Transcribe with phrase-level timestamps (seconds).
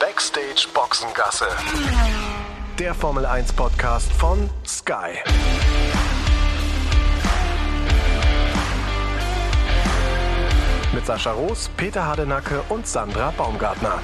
[0.00, 1.46] Backstage Boxengasse.
[2.78, 5.18] Der Formel 1 Podcast von Sky.
[10.94, 14.00] Mit Sascha Roos, Peter Hardenacke und Sandra Baumgartner.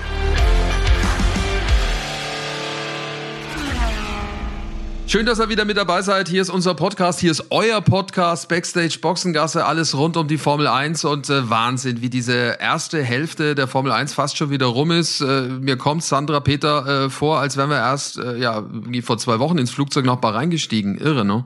[5.15, 6.27] Schön, dass ihr wieder mit dabei seid.
[6.29, 10.67] Hier ist unser Podcast, hier ist euer Podcast Backstage Boxengasse, alles rund um die Formel
[10.67, 14.91] 1 und äh, Wahnsinn, wie diese erste Hälfte der Formel 1 fast schon wieder rum
[14.91, 15.21] ist.
[15.21, 19.17] Äh, mir kommt Sandra Peter äh, vor, als wären wir erst äh, ja wie vor
[19.17, 20.99] zwei Wochen ins Flugzeug nach Bahrain gestiegen.
[20.99, 21.45] Irre, ne?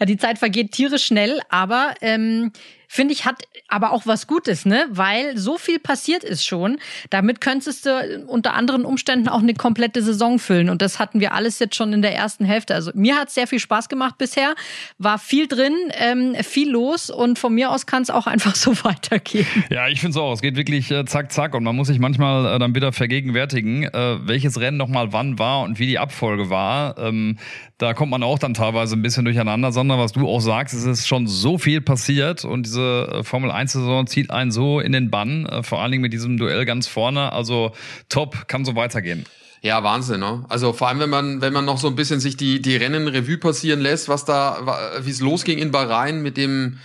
[0.00, 2.50] Ja, die Zeit vergeht tierisch schnell, aber ähm,
[2.92, 4.84] finde ich, hat aber auch was Gutes, ne?
[4.90, 6.78] Weil so viel passiert ist schon.
[7.08, 10.68] Damit könntest du unter anderen Umständen auch eine komplette Saison füllen.
[10.68, 12.74] Und das hatten wir alles jetzt schon in der ersten Hälfte.
[12.74, 14.54] Also mir hat sehr viel Spaß gemacht bisher.
[14.98, 18.72] War viel drin, ähm, viel los und von mir aus kann es auch einfach so
[18.84, 19.46] weitergehen.
[19.70, 20.34] Ja, ich finde es auch.
[20.34, 21.54] Es geht wirklich äh, zack, zack.
[21.54, 25.62] Und man muss sich manchmal äh, dann wieder vergegenwärtigen, äh, welches Rennen nochmal wann war
[25.62, 26.98] und wie die Abfolge war.
[26.98, 27.38] Ähm,
[27.78, 30.84] da kommt man auch dann teilweise ein bisschen durcheinander, sondern was du auch sagst, es
[30.84, 35.10] ist schon so viel passiert und diese äh, Formel 1-Saison zieht einen so in den
[35.10, 37.32] Bann, äh, vor allen Dingen mit diesem Duell ganz vorne.
[37.32, 37.72] Also
[38.08, 39.24] top, kann so weitergehen.
[39.62, 40.44] Ja, Wahnsinn, ne?
[40.48, 43.06] Also vor allem, wenn man, wenn man noch so ein bisschen sich die, die Rennen
[43.06, 46.78] Revue passieren lässt, was da, wie es losging in Bahrain mit dem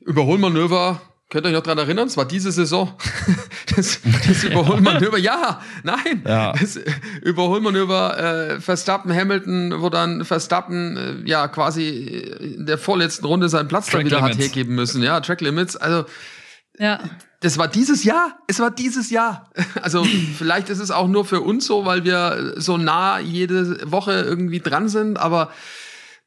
[0.00, 2.06] Überholmanöver, Könnt ihr euch noch dran erinnern?
[2.06, 2.92] Es war diese Saison.
[3.74, 6.22] Das, das Überholmanöver, ja, nein.
[6.26, 6.52] Ja.
[6.52, 6.80] Das
[7.20, 8.18] Überholmanöver
[8.54, 13.86] äh, Verstappen, Hamilton, wo dann Verstappen äh, ja quasi in der vorletzten Runde seinen Platz
[13.86, 14.36] Track dann wieder Limits.
[14.36, 15.02] hat hergeben müssen.
[15.02, 15.76] Ja, Track Limits.
[15.76, 16.06] Also
[16.78, 17.00] ja.
[17.40, 18.38] Das war dieses Jahr.
[18.46, 19.50] Es war dieses Jahr.
[19.82, 24.12] Also vielleicht ist es auch nur für uns so, weil wir so nah jede Woche
[24.12, 25.50] irgendwie dran sind, aber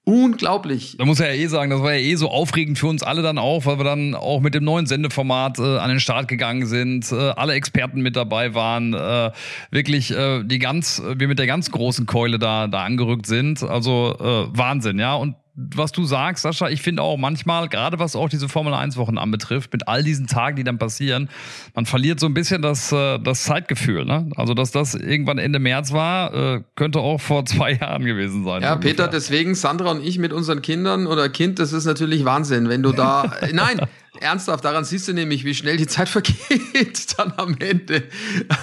[0.10, 0.96] Unglaublich.
[0.98, 3.22] Da muss er ja eh sagen, das war ja eh so aufregend für uns alle
[3.22, 6.66] dann auch, weil wir dann auch mit dem neuen Sendeformat äh, an den Start gegangen
[6.66, 9.30] sind, äh, alle Experten mit dabei waren, äh,
[9.70, 13.62] wirklich äh, die ganz, wir mit der ganz großen Keule da, da angerückt sind.
[13.62, 15.14] Also äh, Wahnsinn, ja.
[15.14, 15.36] Und
[15.76, 19.18] was du sagst, Sascha, ich finde auch manchmal, gerade was auch diese Formel 1 Wochen
[19.18, 21.30] anbetrifft, mit all diesen Tagen, die dann passieren,
[21.76, 24.06] man verliert so ein bisschen das, äh, das Zeitgefühl.
[24.06, 24.30] Ne?
[24.36, 28.62] Also, dass das irgendwann Ende März war, äh, könnte auch vor zwei Jahren gewesen sein.
[28.62, 28.92] Ja, ungefähr.
[28.92, 32.84] Peter, deswegen Sandra und ich mit unseren Kindern oder Kind, das ist natürlich Wahnsinn, wenn
[32.84, 33.82] du da, nein,
[34.20, 36.38] Ernsthaft, daran siehst du nämlich, wie schnell die Zeit vergeht
[37.18, 38.04] dann am Ende.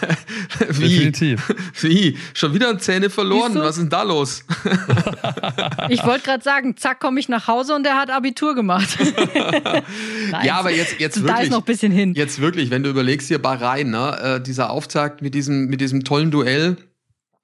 [0.69, 1.55] wie, Definitiv.
[1.81, 2.19] Wie?
[2.35, 3.55] Schon wieder Zähne verloren?
[3.55, 4.45] Was ist denn da los?
[5.89, 8.97] ich wollte gerade sagen, zack, komme ich nach Hause und er hat Abitur gemacht.
[10.45, 11.35] ja, aber jetzt, jetzt wirklich.
[11.35, 12.15] Da ist noch ein bisschen hin.
[12.15, 16.05] Jetzt wirklich, wenn du überlegst hier Bahrain, ne, äh, dieser Auftakt mit diesem, mit diesem
[16.05, 16.77] tollen Duell.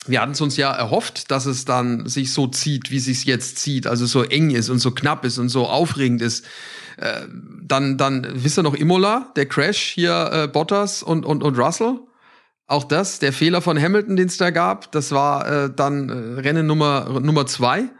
[0.06, 3.24] Wir hatten es uns ja erhofft, dass es dann sich so zieht, wie es sich
[3.24, 6.44] jetzt zieht, also so eng ist und so knapp ist und so aufregend ist.
[6.96, 7.22] Äh,
[7.62, 12.00] dann, dann wisst ihr noch Imola, der Crash hier, äh, Bottas und, und, und Russell.
[12.66, 16.41] Auch das, der Fehler von Hamilton, den es da gab, das war äh, dann äh,
[16.41, 17.91] Rennen Nummer, Nummer zwei.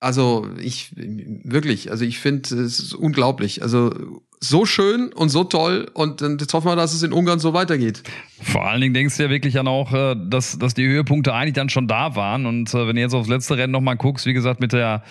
[0.00, 3.62] Also ich wirklich, also ich finde es ist unglaublich.
[3.62, 7.54] Also so schön und so toll und jetzt hoffen wir, dass es in Ungarn so
[7.54, 8.02] weitergeht.
[8.40, 11.54] Vor allen Dingen denkst du ja wirklich dann auch, äh, dass, dass die Höhepunkte eigentlich
[11.54, 14.32] dann schon da waren und äh, wenn du jetzt aufs letzte Rennen nochmal guckst, wie
[14.32, 15.04] gesagt, mit der,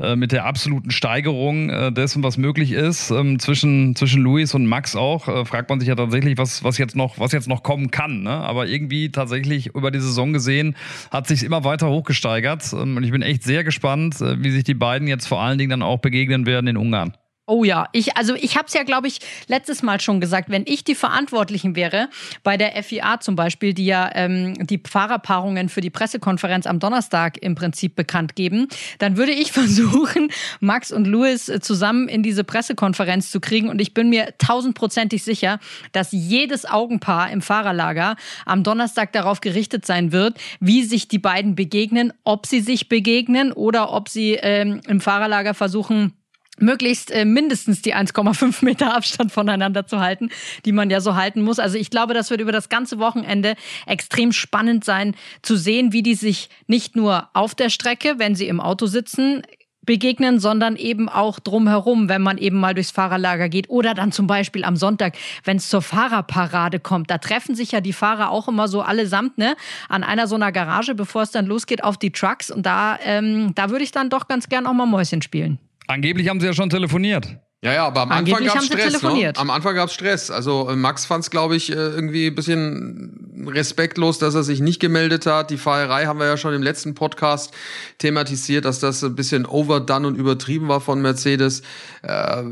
[0.00, 4.96] äh, mit der absoluten Steigerung dessen, was möglich ist, ähm, zwischen, zwischen Luis und Max
[4.96, 8.22] auch, fragt man sich ja tatsächlich, was, was jetzt noch, was jetzt noch kommen kann,
[8.22, 8.30] ne?
[8.30, 10.76] aber irgendwie tatsächlich über die Saison gesehen,
[11.10, 14.74] hat sich immer weiter hochgesteigert ähm, und ich bin echt sehr gespannt, wie sich die
[14.74, 17.12] beiden jetzt vor allen Dingen dann auch begegnen werden in Ungarn.
[17.44, 20.62] Oh ja, ich also ich habe es ja, glaube ich, letztes Mal schon gesagt, wenn
[20.64, 22.08] ich die Verantwortlichen wäre
[22.44, 27.38] bei der FIA zum Beispiel, die ja ähm, die Fahrerpaarungen für die Pressekonferenz am Donnerstag
[27.38, 28.68] im Prinzip bekannt geben,
[29.00, 30.30] dann würde ich versuchen,
[30.60, 33.68] Max und Louis zusammen in diese Pressekonferenz zu kriegen.
[33.68, 35.58] Und ich bin mir tausendprozentig sicher,
[35.90, 38.14] dass jedes Augenpaar im Fahrerlager
[38.46, 43.50] am Donnerstag darauf gerichtet sein wird, wie sich die beiden begegnen, ob sie sich begegnen
[43.50, 46.12] oder ob sie ähm, im Fahrerlager versuchen
[46.62, 50.30] möglichst äh, mindestens die 1,5 Meter Abstand voneinander zu halten,
[50.64, 51.58] die man ja so halten muss.
[51.58, 53.54] Also ich glaube, das wird über das ganze Wochenende
[53.86, 58.48] extrem spannend sein zu sehen, wie die sich nicht nur auf der Strecke, wenn sie
[58.48, 59.42] im Auto sitzen,
[59.84, 64.26] begegnen, sondern eben auch drumherum, wenn man eben mal durchs Fahrerlager geht oder dann zum
[64.26, 67.10] Beispiel am Sonntag, wenn es zur Fahrerparade kommt.
[67.10, 69.56] Da treffen sich ja die Fahrer auch immer so allesamt ne,
[69.88, 72.50] an einer so einer Garage, bevor es dann losgeht auf die Trucks.
[72.50, 75.58] Und da, ähm, da würde ich dann doch ganz gern auch mal Mäuschen spielen.
[75.86, 77.38] Angeblich haben sie ja schon telefoniert.
[77.64, 79.02] Ja, ja, aber am Anfang gab es Stress.
[79.02, 79.32] Ne?
[79.36, 80.32] Am Anfang gab es Stress.
[80.32, 84.60] Also äh, Max fand es, glaube ich, äh, irgendwie ein bisschen respektlos, dass er sich
[84.60, 85.50] nicht gemeldet hat.
[85.50, 87.54] Die Fahrerei haben wir ja schon im letzten Podcast
[87.98, 91.60] thematisiert, dass das ein bisschen overdone und übertrieben war von Mercedes.
[92.02, 92.42] Äh,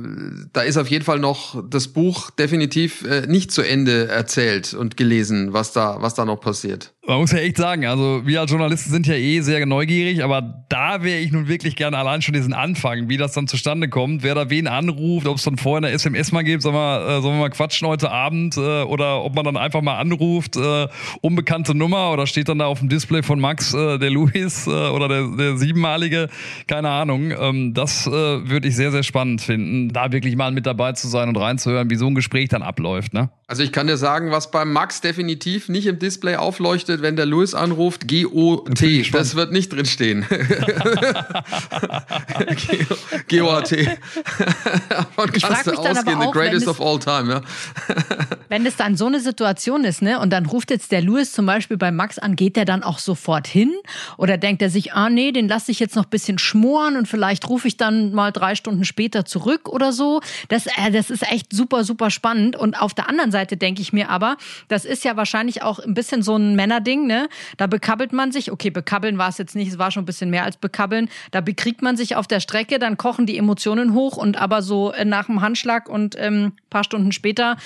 [0.52, 4.96] da ist auf jeden Fall noch das Buch definitiv äh, nicht zu Ende erzählt und
[4.96, 6.92] gelesen, was da, was da noch passiert.
[7.10, 10.62] Man muss ja echt sagen, also wir als Journalisten sind ja eh sehr neugierig, aber
[10.68, 14.22] da wäre ich nun wirklich gerne allein schon diesen Anfang, wie das dann zustande kommt,
[14.22, 17.20] wer da wen anruft, ob es dann vorher eine SMS mal gibt, sollen wir, äh,
[17.20, 20.86] sollen wir mal quatschen heute Abend äh, oder ob man dann einfach mal anruft, äh,
[21.20, 24.70] unbekannte Nummer oder steht dann da auf dem Display von Max äh, der Luis äh,
[24.70, 26.28] oder der, der siebenmalige,
[26.68, 27.32] keine Ahnung.
[27.36, 31.08] Ähm, das äh, würde ich sehr, sehr spannend finden, da wirklich mal mit dabei zu
[31.08, 33.14] sein und reinzuhören, wie so ein Gespräch dann abläuft.
[33.14, 33.30] Ne?
[33.50, 37.26] Also ich kann dir sagen, was beim Max definitiv nicht im Display aufleuchtet, wenn der
[37.26, 39.10] Louis anruft, G-O-T.
[39.10, 40.24] Das wird nicht drin stehen.
[43.26, 43.88] G-O-T.
[44.88, 47.28] Davon kannst du ausgehen, the greatest of all time.
[47.32, 47.40] Ja.
[48.48, 51.44] wenn es dann so eine Situation ist, ne, und dann ruft jetzt der Louis zum
[51.44, 53.72] Beispiel bei Max an, geht der dann auch sofort hin?
[54.16, 57.08] Oder denkt er sich, ah nee, den lasse ich jetzt noch ein bisschen schmoren und
[57.08, 60.20] vielleicht rufe ich dann mal drei Stunden später zurück oder so?
[60.46, 62.54] Das, äh, das ist echt super, super spannend.
[62.54, 64.36] Und auf der anderen Seite Seite denke ich mir aber,
[64.68, 67.28] das ist ja wahrscheinlich auch ein bisschen so ein Männerding, ne?
[67.56, 70.30] Da bekabbelt man sich, okay, bekabbeln war es jetzt nicht, es war schon ein bisschen
[70.30, 71.08] mehr als bekabbeln.
[71.30, 74.92] Da bekriegt man sich auf der Strecke, dann kochen die Emotionen hoch und aber so
[74.92, 77.56] äh, nach dem Handschlag und ähm, paar Stunden später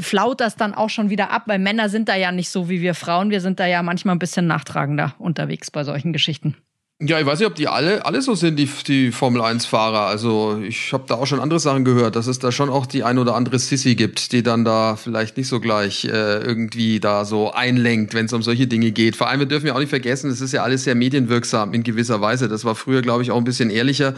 [0.00, 2.80] flaut das dann auch schon wieder ab, weil Männer sind da ja nicht so wie
[2.80, 3.30] wir Frauen.
[3.30, 6.56] Wir sind da ja manchmal ein bisschen nachtragender unterwegs bei solchen Geschichten.
[7.04, 10.06] Ja, ich weiß nicht, ob die alle, alle so sind, die, die Formel-1-Fahrer.
[10.06, 13.02] Also ich habe da auch schon andere Sachen gehört, dass es da schon auch die
[13.02, 17.24] ein oder andere Sissy gibt, die dann da vielleicht nicht so gleich äh, irgendwie da
[17.24, 19.16] so einlenkt, wenn es um solche Dinge geht.
[19.16, 21.82] Vor allem, wir dürfen ja auch nicht vergessen, es ist ja alles sehr medienwirksam in
[21.82, 22.48] gewisser Weise.
[22.48, 24.14] Das war früher, glaube ich, auch ein bisschen ehrlicher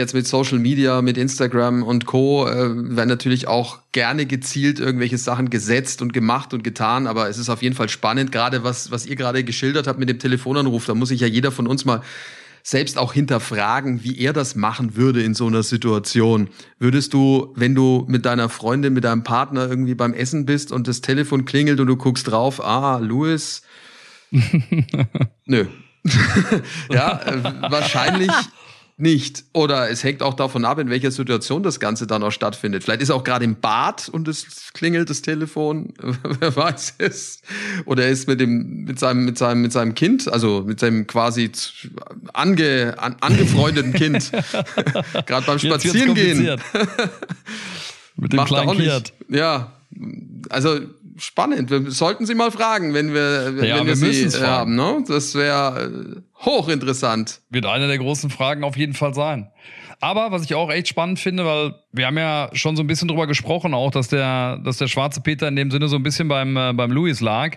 [0.00, 2.48] jetzt mit Social Media, mit Instagram und Co.
[2.48, 7.38] Äh, werden natürlich auch gerne gezielt irgendwelche Sachen gesetzt und gemacht und getan, aber es
[7.38, 10.86] ist auf jeden Fall spannend, gerade was, was ihr gerade geschildert habt mit dem Telefonanruf,
[10.86, 12.02] da muss sich ja jeder von uns mal
[12.62, 16.48] selbst auch hinterfragen, wie er das machen würde in so einer Situation.
[16.78, 20.88] Würdest du, wenn du mit deiner Freundin, mit deinem Partner irgendwie beim Essen bist und
[20.88, 23.62] das Telefon klingelt und du guckst drauf, ah, Louis,
[25.46, 25.66] nö.
[26.90, 28.30] ja, äh, wahrscheinlich
[29.00, 29.44] nicht.
[29.52, 32.84] Oder es hängt auch davon ab, in welcher Situation das Ganze dann auch stattfindet.
[32.84, 35.94] Vielleicht ist er auch gerade im Bad und es klingelt das Telefon,
[36.40, 37.42] wer weiß es.
[37.86, 41.06] Oder er ist mit dem, mit seinem, mit seinem, mit seinem Kind, also mit seinem
[41.06, 41.50] quasi
[42.32, 44.30] ange, an, angefreundeten Kind,
[45.26, 46.60] gerade beim Spazierengehen.
[48.16, 49.12] mit dem Macht kleinen Kind.
[49.28, 49.72] Ja,
[50.48, 50.80] also
[51.20, 51.70] spannend.
[51.70, 54.74] Wir sollten Sie mal fragen, wenn wir, ja, wenn wir, wir sie haben.
[54.74, 55.04] Ne?
[55.06, 57.40] Das wäre äh, hochinteressant.
[57.50, 59.50] Wird eine der großen Fragen auf jeden Fall sein.
[60.02, 63.06] Aber was ich auch echt spannend finde, weil wir haben ja schon so ein bisschen
[63.06, 66.26] drüber gesprochen, auch, dass der, dass der schwarze Peter in dem Sinne so ein bisschen
[66.26, 67.56] beim, äh, beim Louis lag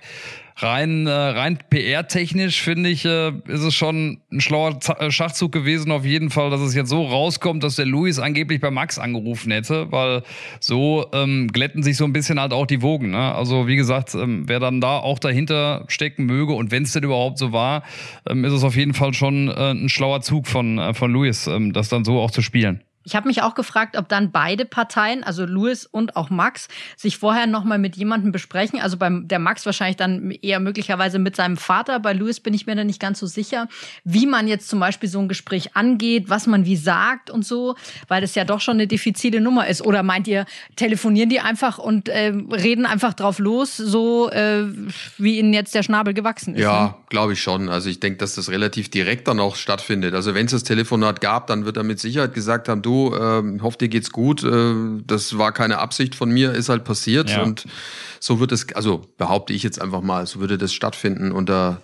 [0.57, 5.51] rein, äh, rein PR-technisch finde ich, äh, ist es schon ein schlauer Z äh, Schachzug
[5.51, 8.99] gewesen, auf jeden Fall, dass es jetzt so rauskommt, dass der Luis angeblich bei Max
[8.99, 10.23] angerufen hätte, weil
[10.59, 13.11] so ähm, glätten sich so ein bisschen halt auch die Wogen.
[13.11, 13.35] Ne?
[13.35, 17.03] Also wie gesagt, ähm, wer dann da auch dahinter stecken möge und wenn es denn
[17.03, 17.83] überhaupt so war,
[18.27, 21.47] ähm, ist es auf jeden Fall schon äh, ein schlauer Zug von, äh, von Luis,
[21.47, 22.81] ähm, das dann so auch zu spielen.
[23.03, 27.17] Ich habe mich auch gefragt, ob dann beide Parteien, also Louis und auch Max, sich
[27.17, 28.79] vorher nochmal mit jemandem besprechen.
[28.79, 31.99] Also beim der Max wahrscheinlich dann eher möglicherweise mit seinem Vater.
[31.99, 33.67] Bei Louis bin ich mir da nicht ganz so sicher,
[34.03, 37.75] wie man jetzt zum Beispiel so ein Gespräch angeht, was man wie sagt und so,
[38.07, 39.81] weil das ja doch schon eine diffizile Nummer ist.
[39.81, 40.45] Oder meint ihr,
[40.75, 44.63] telefonieren die einfach und äh, reden einfach drauf los, so äh,
[45.17, 46.61] wie ihnen jetzt der Schnabel gewachsen ist?
[46.61, 46.95] Ja, ne?
[47.09, 47.67] glaube ich schon.
[47.67, 50.13] Also ich denke, dass das relativ direkt dann auch stattfindet.
[50.13, 53.15] Also wenn es das Telefonat gab, dann wird er mit Sicherheit gesagt haben, du du,
[53.15, 54.73] äh, hoffe dir geht's gut, äh,
[55.05, 57.43] das war keine Absicht von mir, ist halt passiert ja.
[57.43, 57.65] und
[58.19, 61.81] so wird es, also behaupte ich jetzt einfach mal, so würde das stattfinden unter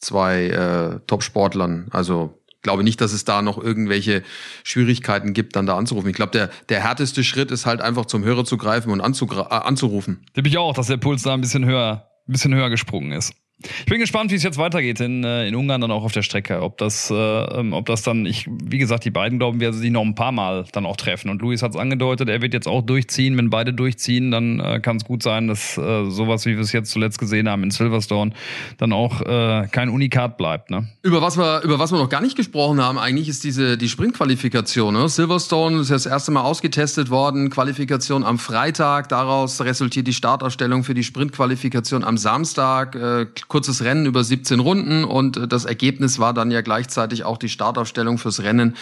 [0.00, 1.88] zwei äh, Top-Sportlern.
[1.90, 4.22] Also glaube nicht, dass es da noch irgendwelche
[4.64, 6.10] Schwierigkeiten gibt, dann da anzurufen.
[6.10, 9.54] Ich glaube, der, der härteste Schritt ist halt einfach zum Hörer zu greifen und äh,
[9.54, 10.26] anzurufen.
[10.34, 13.32] Tippe ich auch, dass der Puls da ein bisschen höher, ein bisschen höher gesprungen ist.
[13.62, 16.22] Ich bin gespannt, wie es jetzt weitergeht in, äh, in Ungarn dann auch auf der
[16.22, 16.62] Strecke.
[16.62, 19.90] Ob das, äh, ähm, ob das dann, ich, wie gesagt, die beiden glauben, wir sich
[19.90, 21.30] noch ein paar Mal dann auch treffen.
[21.30, 23.36] Und Luis hat es angedeutet, er wird jetzt auch durchziehen.
[23.36, 26.72] Wenn beide durchziehen, dann äh, kann es gut sein, dass äh, sowas, wie wir es
[26.72, 28.32] jetzt zuletzt gesehen haben in Silverstone,
[28.78, 30.70] dann auch äh, kein Unikat bleibt.
[30.70, 30.88] Ne?
[31.02, 33.88] Über was wir, über was wir noch gar nicht gesprochen haben, eigentlich ist diese die
[33.88, 34.94] Sprintqualifikation.
[34.94, 35.08] Ne?
[35.08, 37.50] Silverstone ist das erste Mal ausgetestet worden.
[37.50, 39.08] Qualifikation am Freitag.
[39.08, 42.94] Daraus resultiert die Startausstellung für die Sprintqualifikation am Samstag.
[42.94, 47.36] Äh, kurzes Rennen über 17 Runden und äh, das Ergebnis war dann ja gleichzeitig auch
[47.36, 48.76] die Startaufstellung fürs Rennen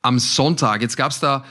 [0.00, 0.80] am Sonntag.
[0.80, 1.44] Jetzt gab es da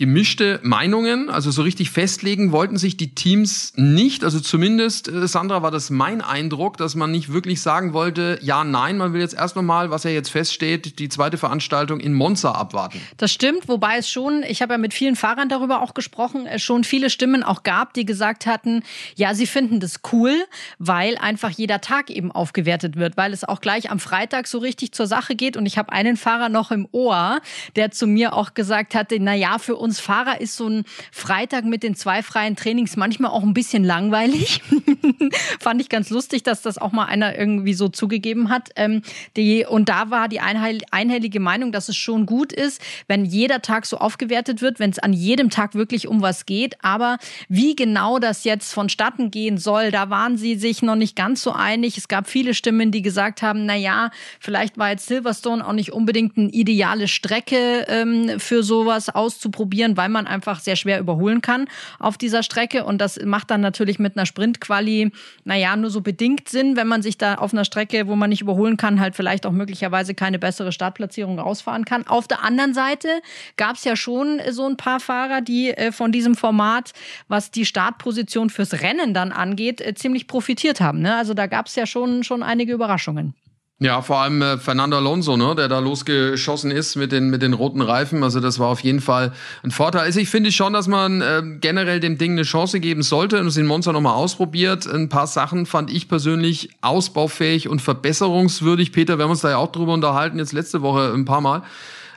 [0.00, 1.28] gemischte Meinungen.
[1.28, 4.24] Also so richtig festlegen wollten sich die Teams nicht.
[4.24, 8.64] Also zumindest, äh, Sandra, war das mein Eindruck, dass man nicht wirklich sagen wollte, ja,
[8.64, 12.52] nein, man will jetzt erst nochmal, was ja jetzt feststeht, die zweite Veranstaltung in Monza
[12.52, 12.98] abwarten.
[13.18, 16.62] Das stimmt, wobei es schon, ich habe ja mit vielen Fahrern darüber auch gesprochen, es
[16.62, 18.82] schon viele Stimmen auch gab, die gesagt hatten,
[19.16, 20.32] ja, sie finden das cool,
[20.78, 24.92] weil einfach jeder Tag eben aufgewertet wird, weil es auch gleich am Freitag so richtig
[24.92, 25.58] zur Sache geht.
[25.58, 27.40] Und ich habe einen Fahrer noch im Ohr,
[27.76, 30.84] der zu mir auch gesagt hatte, na ja, für uns uns Fahrer ist so ein
[31.10, 34.62] Freitag mit den zwei freien Trainings manchmal auch ein bisschen langweilig.
[35.60, 38.70] Fand ich ganz lustig, dass das auch mal einer irgendwie so zugegeben hat.
[38.76, 39.02] Ähm,
[39.36, 43.84] die, und da war die einhellige Meinung, dass es schon gut ist, wenn jeder Tag
[43.84, 46.76] so aufgewertet wird, wenn es an jedem Tag wirklich um was geht.
[46.84, 47.18] Aber
[47.48, 51.50] wie genau das jetzt vonstatten gehen soll, da waren sie sich noch nicht ganz so
[51.50, 51.98] einig.
[51.98, 55.92] Es gab viele Stimmen, die gesagt haben, na ja, vielleicht war jetzt Silverstone auch nicht
[55.92, 61.40] unbedingt eine ideale Strecke ähm, für sowas auszuprobieren probieren, weil man einfach sehr schwer überholen
[61.40, 61.66] kann
[61.98, 62.84] auf dieser Strecke.
[62.84, 65.10] Und das macht dann natürlich mit einer Sprintquali,
[65.44, 68.42] naja, nur so bedingt Sinn, wenn man sich da auf einer Strecke, wo man nicht
[68.42, 72.06] überholen kann, halt vielleicht auch möglicherweise keine bessere Startplatzierung rausfahren kann.
[72.06, 73.08] Auf der anderen Seite
[73.56, 76.92] gab es ja schon so ein paar Fahrer, die äh, von diesem Format,
[77.28, 81.00] was die Startposition fürs Rennen dann angeht, äh, ziemlich profitiert haben.
[81.00, 81.16] Ne?
[81.16, 83.34] Also da gab es ja schon, schon einige Überraschungen.
[83.82, 87.54] Ja, vor allem äh, Fernando Alonso, ne, der da losgeschossen ist mit den, mit den
[87.54, 88.22] roten Reifen.
[88.22, 89.32] Also das war auf jeden Fall
[89.62, 90.02] ein Vorteil.
[90.02, 93.46] Also ich finde schon, dass man äh, generell dem Ding eine Chance geben sollte und
[93.46, 94.86] es in Monza nochmal ausprobiert.
[94.86, 98.92] Ein paar Sachen fand ich persönlich ausbaufähig und verbesserungswürdig.
[98.92, 101.62] Peter, wir haben uns da ja auch drüber unterhalten, jetzt letzte Woche ein paar Mal.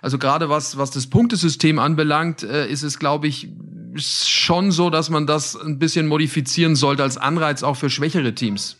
[0.01, 3.47] Also gerade was, was das Punktesystem anbelangt, äh, ist es, glaube ich,
[3.95, 8.75] schon so, dass man das ein bisschen modifizieren sollte als Anreiz auch für schwächere Teams.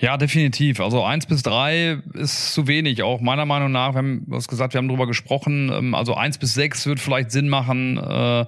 [0.00, 0.80] Ja, definitiv.
[0.80, 3.02] Also eins bis drei ist zu wenig.
[3.02, 5.70] Auch meiner Meinung nach, wir haben was gesagt, wir haben drüber gesprochen.
[5.70, 7.98] Ähm, also eins bis sechs wird vielleicht Sinn machen.
[7.98, 8.46] Äh,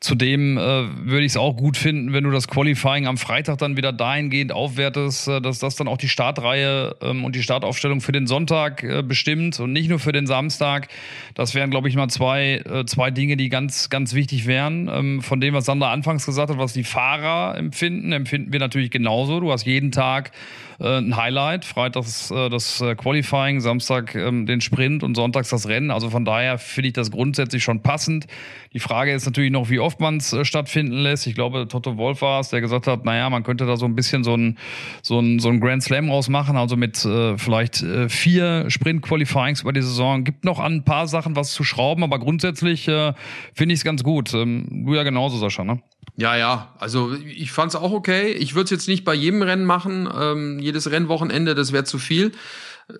[0.00, 3.78] zudem äh, würde ich es auch gut finden, wenn du das Qualifying am Freitag dann
[3.78, 8.12] wieder dahingehend aufwertest, äh, dass das dann auch die Startreihe ähm, und die Startaufstellung für
[8.12, 10.88] den Sonntag bestimmt und nicht nur für den Samstag.
[11.34, 14.88] Das wären, glaube ich, mal zwei, zwei Dinge, die ganz, ganz wichtig wären.
[14.92, 18.90] Ähm, von dem, was Sandra anfangs gesagt hat, was die Fahrer empfinden, empfinden wir natürlich
[18.90, 19.40] genauso.
[19.40, 20.32] Du hast jeden Tag
[20.80, 21.64] ein Highlight.
[21.64, 25.90] Freitags äh, das äh, Qualifying, Samstag ähm, den Sprint und sonntags das Rennen.
[25.90, 28.26] Also von daher finde ich das grundsätzlich schon passend.
[28.72, 31.26] Die Frage ist natürlich noch, wie oft man es stattfinden lässt.
[31.26, 33.94] Ich glaube, Toto Wolf war es, der gesagt hat, naja, man könnte da so ein
[33.94, 34.58] bisschen so ein,
[35.02, 39.72] so ein, so ein Grand Slam rausmachen, also mit äh, vielleicht äh, vier Sprint-Qualifyings über
[39.72, 40.24] die Saison.
[40.24, 43.12] Gibt noch an ein paar Sachen was zu schrauben, aber grundsätzlich äh,
[43.54, 44.32] finde ich es ganz gut.
[44.34, 45.80] Ähm, du ja genauso, Sascha, ne?
[46.16, 48.32] Ja, ja, also ich fand es auch okay.
[48.32, 50.06] Ich würde es jetzt nicht bei jedem Rennen machen.
[50.14, 52.32] Ähm, jedes Rennwochenende, das wäre zu viel.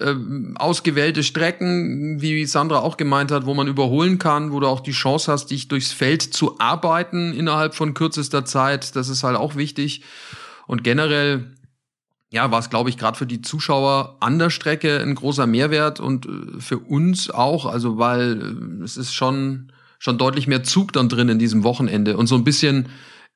[0.00, 4.80] Ähm, ausgewählte Strecken, wie Sandra auch gemeint hat, wo man überholen kann, wo du auch
[4.80, 8.97] die Chance hast, dich durchs Feld zu arbeiten innerhalb von kürzester Zeit.
[8.97, 10.02] Das ist halt auch wichtig.
[10.66, 11.50] Und generell,
[12.30, 16.00] ja, war es, glaube ich, gerade für die Zuschauer an der Strecke ein großer Mehrwert
[16.00, 20.92] und äh, für uns auch, also weil äh, es ist schon schon deutlich mehr Zug
[20.92, 22.16] dann drin in diesem Wochenende.
[22.16, 22.88] Und so ein bisschen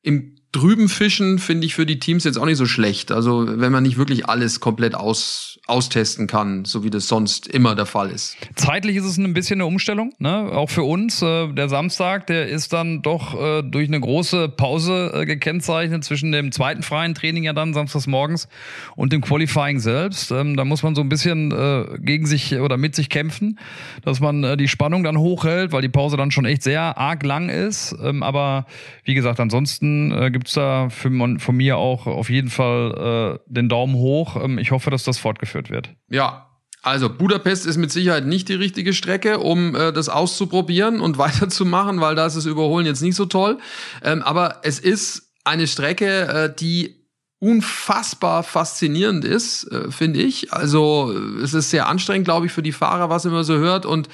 [0.03, 3.11] im drüben fischen finde ich für die Teams jetzt auch nicht so schlecht.
[3.11, 7.75] Also wenn man nicht wirklich alles komplett aus, austesten kann, so wie das sonst immer
[7.75, 8.37] der Fall ist.
[8.55, 10.53] Zeitlich ist es ein bisschen eine Umstellung, ne?
[10.53, 11.23] auch für uns.
[11.23, 16.31] Äh, der Samstag, der ist dann doch äh, durch eine große Pause äh, gekennzeichnet zwischen
[16.31, 18.49] dem zweiten freien Training ja dann samstags morgens
[18.95, 20.31] und dem Qualifying selbst.
[20.31, 23.59] Ähm, da muss man so ein bisschen äh, gegen sich oder mit sich kämpfen,
[24.05, 27.25] dass man äh, die Spannung dann hochhält, weil die Pause dann schon echt sehr arg
[27.25, 27.97] lang ist.
[28.01, 28.67] Ähm, aber
[29.03, 33.53] wie gesagt, ansonsten äh, gibt gibt's da für, von mir auch auf jeden Fall äh,
[33.53, 34.37] den Daumen hoch.
[34.37, 35.89] Ähm, ich hoffe, dass das fortgeführt wird.
[36.11, 36.51] Ja,
[36.83, 42.01] also Budapest ist mit Sicherheit nicht die richtige Strecke, um äh, das auszuprobieren und weiterzumachen,
[42.01, 43.59] weil da ist das Überholen jetzt nicht so toll.
[44.03, 47.07] Ähm, aber es ist eine Strecke, äh, die
[47.39, 50.53] unfassbar faszinierend ist, äh, finde ich.
[50.53, 51.11] Also
[51.43, 54.09] es ist sehr anstrengend, glaube ich, für die Fahrer, was immer so hört und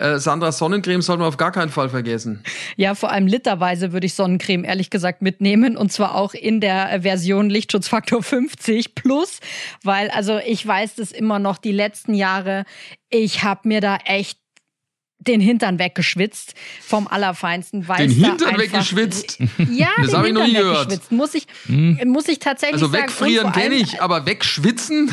[0.00, 2.42] äh, Sandra Sonnencreme sollten wir auf gar keinen Fall vergessen.
[2.76, 7.02] Ja, vor allem literweise würde ich Sonnencreme ehrlich gesagt mitnehmen und zwar auch in der
[7.02, 9.40] Version Lichtschutzfaktor 50 plus,
[9.84, 12.64] weil also ich weiß das immer noch die letzten Jahre.
[13.10, 14.38] Ich habe mir da echt
[15.18, 17.86] den Hintern weggeschwitzt vom Allerfeinsten.
[17.86, 19.38] Weil den Hintern weggeschwitzt?
[19.70, 21.12] Ja, das habe ich noch nie gehört.
[21.12, 21.98] Muss ich, hm.
[22.06, 23.04] muss ich tatsächlich also sagen.
[23.04, 25.10] Also wegfrieren kenne ich, aber wegschwitzen?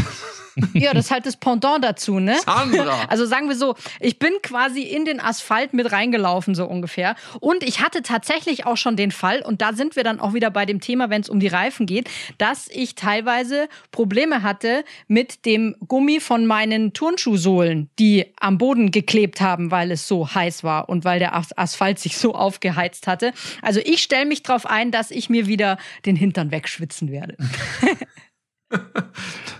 [0.73, 2.37] Ja, das ist halt das Pendant dazu, ne?
[2.45, 2.95] Sandra.
[3.09, 7.15] Also sagen wir so, ich bin quasi in den Asphalt mit reingelaufen, so ungefähr.
[7.39, 10.49] Und ich hatte tatsächlich auch schon den Fall, und da sind wir dann auch wieder
[10.51, 15.45] bei dem Thema, wenn es um die Reifen geht, dass ich teilweise Probleme hatte mit
[15.45, 20.89] dem Gummi von meinen Turnschuhsohlen, die am Boden geklebt haben, weil es so heiß war
[20.89, 23.33] und weil der As- Asphalt sich so aufgeheizt hatte.
[23.61, 27.37] Also ich stelle mich darauf ein, dass ich mir wieder den Hintern wegschwitzen werde.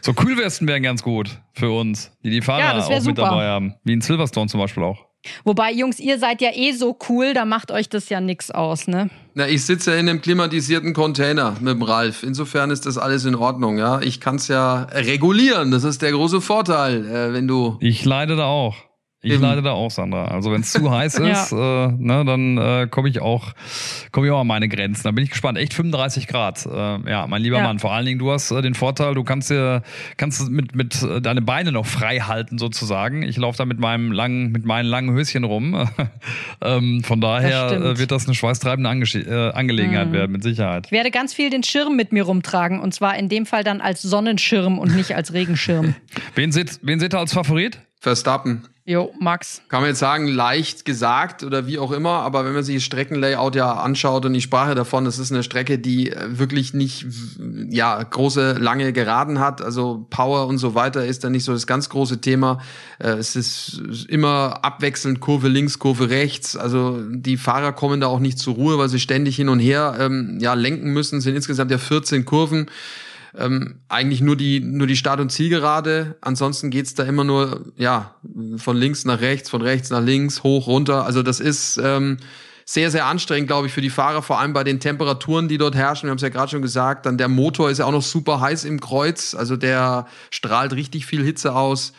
[0.02, 3.24] So Kühlwesten wären ganz gut für uns, die die Fahrer Ja, auch wär mit super.
[3.24, 3.76] dabei haben.
[3.84, 5.06] Wie in Silverstone zum Beispiel auch.
[5.44, 8.88] Wobei, Jungs, ihr seid ja eh so cool, da macht euch das ja nix aus,
[8.88, 9.10] ne?
[9.34, 12.24] Na, ich sitze ja in einem klimatisierten Container mit dem Ralf.
[12.24, 14.00] Insofern ist das alles in Ordnung, ja.
[14.00, 15.72] Ich kann es ja regulieren.
[15.72, 17.78] Das ist der große Vorteil, äh, wenn du.
[17.82, 18.76] Ich leide da auch.
[19.24, 19.42] Ich Eben.
[19.42, 20.26] leide da auch, Sandra.
[20.26, 23.54] Also wenn es zu heiß ist, äh, ne, dann äh, komme ich auch
[24.12, 25.02] komme ich auch an meine Grenzen.
[25.06, 25.58] Da bin ich gespannt.
[25.58, 26.66] Echt 35 Grad.
[26.68, 26.70] Äh,
[27.10, 27.64] ja, mein lieber Ja.
[27.64, 27.80] Mann.
[27.80, 29.82] Vor allen Dingen, du hast äh, den Vorteil, du kannst dir
[30.18, 33.24] kannst mit mit äh, deine Beine noch frei halten sozusagen.
[33.24, 35.90] Ich laufe da mit meinem langen mit meinen langen Höschen rum.
[36.62, 37.86] ähm, von Das daher stimmt.
[37.86, 40.14] äh, wird das eine schweißtreibende Ange äh, Angelegenheit Mhm.
[40.14, 40.86] werden, mit Sicherheit.
[40.86, 43.82] Ich werde ganz viel den Schirm mit mir rumtragen und zwar in dem Fall dann
[43.82, 45.96] als Sonnenschirm und nicht als Regenschirm.
[46.36, 47.80] Wen seht, wen seht ihr als Favorit?
[48.00, 48.62] Verstappen.
[48.89, 49.62] Jo, Max.
[49.67, 52.84] Kann man jetzt sagen, leicht gesagt oder wie auch immer, aber wenn man sich das
[52.86, 56.74] Streckenlayout ja anschaut und ich sprach ja davon, das ist eine Strecke, die äh, wirklich
[56.74, 57.06] nicht
[57.70, 61.67] ja große lange Geraden hat, also Power und so weiter ist da nicht so das
[61.67, 62.62] ganz große Thema.
[63.00, 68.20] Äh, Es ist immer abwechselnd Kurve links, Kurve rechts, also die Fahrer kommen da auch
[68.20, 71.17] nicht zur Ruhe, weil sie ständig hin und her ähm, ja lenken müssen.
[71.17, 72.67] Es sind insgesamt ja 14 Kurven
[73.38, 76.17] ähm, eigentlich nur die, nur die Start- und Zielgerade.
[76.22, 78.15] Ansonsten geht's da immer nur, ja,
[78.58, 81.06] von links nach rechts, von rechts nach links, hoch, runter.
[81.06, 82.17] Also das ist ähm,
[82.65, 85.75] sehr, sehr anstrengend, glaube ich, für die Fahrer, vor allem bei den Temperaturen, die dort
[85.75, 86.08] herrschen.
[86.08, 87.06] Wir haben es ja gerade schon gesagt.
[87.06, 89.36] Dann der Motor ist ja auch noch super heiß im Kreuz.
[89.36, 91.94] Also der strahlt richtig viel Hitze aus.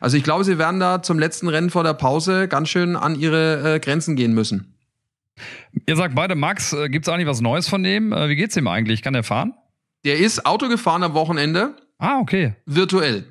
[0.00, 3.18] Also ich glaube, sie werden da zum letzten Rennen vor der Pause ganz schön an
[3.18, 4.74] ihre äh, Grenzen gehen müssen.
[5.86, 8.12] Ihr sagt beide, Max, äh, gibt's eigentlich was Neues von dem?
[8.12, 9.02] Äh, wie geht's ihm eigentlich?
[9.02, 9.54] Kann er fahren?
[10.04, 12.54] Der ist Auto gefahren am Wochenende, Ah, okay.
[12.66, 13.24] virtuell.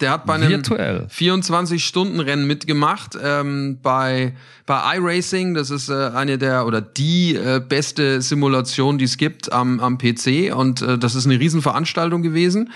[0.00, 1.06] Der hat bei einem Virtuell.
[1.10, 5.52] 24-Stunden-Rennen mitgemacht ähm, bei, bei iRacing.
[5.52, 9.98] Das ist äh, eine der oder die äh, beste Simulation, die es gibt am, am
[9.98, 10.54] PC.
[10.56, 12.72] Und äh, das ist eine Riesenveranstaltung gewesen.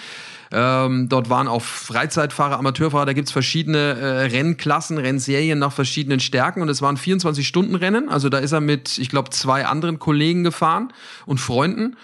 [0.52, 6.61] Ähm, dort waren auch Freizeitfahrer, Amateurfahrer, da gibt's verschiedene äh, Rennklassen, Rennserien nach verschiedenen Stärken
[6.62, 8.09] und es waren 24-Stunden-Rennen.
[8.09, 10.92] Also da ist er mit, ich glaube, zwei anderen Kollegen gefahren
[11.26, 11.97] und Freunden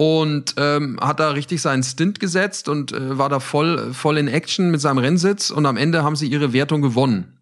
[0.00, 4.28] und ähm, hat da richtig seinen Stint gesetzt und äh, war da voll, voll in
[4.28, 7.36] Action mit seinem Rennsitz und am Ende haben sie ihre Wertung gewonnen.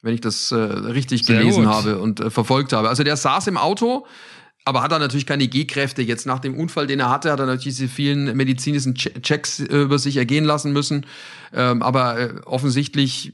[0.00, 1.72] Wenn ich das äh, richtig Sehr gelesen gut.
[1.72, 2.88] habe und äh, verfolgt habe.
[2.88, 4.06] Also der saß im Auto,
[4.64, 6.02] aber hat er natürlich keine G-Kräfte.
[6.02, 9.58] Jetzt nach dem Unfall, den er hatte, hat er natürlich diese vielen medizinischen Che- Checks
[9.58, 11.06] äh, über sich ergehen lassen müssen.
[11.52, 13.32] Ähm, aber äh, offensichtlich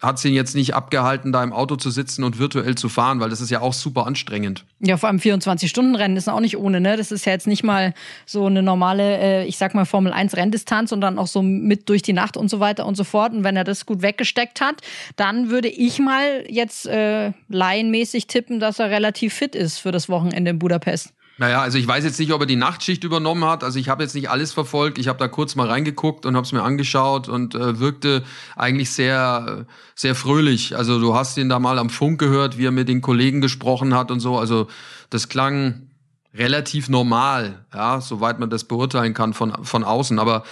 [0.00, 3.20] hat sie ihn jetzt nicht abgehalten, da im Auto zu sitzen und virtuell zu fahren,
[3.20, 4.64] weil das ist ja auch super anstrengend.
[4.80, 6.96] Ja, vor allem 24-Stunden-Rennen ist auch nicht ohne, ne?
[6.96, 7.94] Das ist ja jetzt nicht mal
[8.26, 12.36] so eine normale, äh, ich sag mal, Formel-1-Renndistanz, sondern auch so mit durch die Nacht
[12.36, 13.32] und so weiter und so fort.
[13.32, 14.82] Und wenn er das gut weggesteckt hat,
[15.16, 20.08] dann würde ich mal jetzt äh, laienmäßig tippen, dass er relativ fit ist für das
[20.08, 21.14] Wochenende in Budapest.
[21.36, 23.64] Naja, also ich weiß jetzt nicht, ob er die Nachtschicht übernommen hat.
[23.64, 24.98] Also ich habe jetzt nicht alles verfolgt.
[24.98, 28.22] Ich habe da kurz mal reingeguckt und habe es mir angeschaut und äh, wirkte
[28.54, 29.66] eigentlich sehr,
[29.96, 30.76] sehr fröhlich.
[30.76, 33.94] Also du hast ihn da mal am Funk gehört, wie er mit den Kollegen gesprochen
[33.94, 34.38] hat und so.
[34.38, 34.68] Also
[35.10, 35.88] das klang
[36.36, 40.18] relativ normal, ja, soweit man das beurteilen kann von, von außen.
[40.18, 40.42] Aber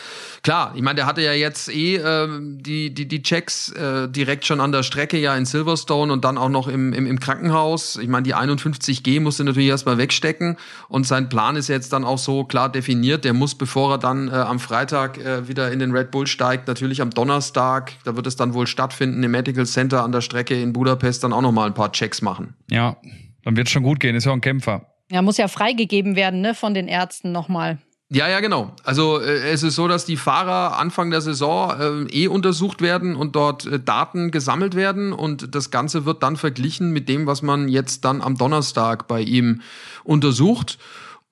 [0.43, 4.47] klar, ich meine, der hatte ja jetzt eh ähm, die, die, die Checks äh, direkt
[4.47, 7.97] schon an der Strecke, ja in Silverstone und dann auch noch im, im, im Krankenhaus.
[7.97, 10.57] Ich meine, die 51G musste natürlich erstmal wegstecken
[10.89, 13.25] und sein Plan ist jetzt dann auch so klar definiert.
[13.25, 16.69] Der muss, bevor er dann äh, am Freitag äh, wieder in den Red Bull steigt,
[16.69, 20.61] natürlich am Donnerstag, da wird es dann wohl stattfinden, im Medical Center an der Strecke
[20.61, 22.55] in Budapest dann auch nochmal ein paar Checks machen.
[22.71, 22.97] Ja,
[23.45, 24.15] dann wird schon gut gehen.
[24.15, 24.92] Ist ja auch ein Kämpfer.
[25.13, 27.77] Ja, muss ja freigegeben werden, ne, von den Ärzten nochmal.
[28.09, 28.73] Ja, ja, genau.
[28.83, 33.15] Also äh, es ist so, dass die Fahrer Anfang der Saison äh, eh untersucht werden
[33.15, 37.43] und dort äh, Daten gesammelt werden und das Ganze wird dann verglichen mit dem, was
[37.43, 39.61] man jetzt dann am Donnerstag bei ihm
[40.03, 40.79] untersucht.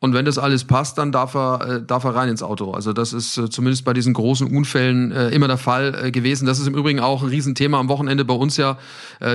[0.02, 2.70] Und wenn das alles passt, dann darf er, äh, darf er rein ins Auto.
[2.70, 6.46] Also das ist äh, zumindest bei diesen großen Unfällen äh, immer der Fall gewesen.
[6.46, 8.78] Das ist im Übrigen auch ein Riesenthema am Wochenende bei uns ja,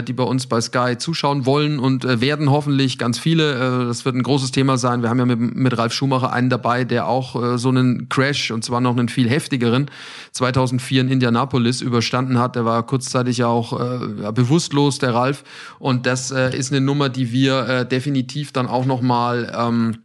[0.08, 3.86] die bei uns bei Sky zuschauen wollen und werden hoffentlich ganz viele.
[3.88, 5.02] Das wird ein großes Thema sein.
[5.02, 8.64] Wir haben ja mit, mit Ralf Schumacher einen dabei, der auch so einen Crash und
[8.64, 9.92] zwar noch einen viel heftigeren
[10.32, 12.56] 2004 in Indianapolis überstanden hat.
[12.56, 15.44] Der war kurzzeitig ja auch äh, bewusstlos, der Ralf.
[15.80, 19.98] Und das ist eine Nummer, die wir definitiv dann auch noch mal ähm,